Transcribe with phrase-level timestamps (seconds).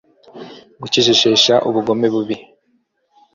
[0.81, 2.37] gucecekesha ubugome bubi